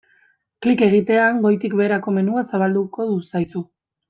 [0.65, 3.65] Klik egitean goitik-beherako menua zabalduko zaizu.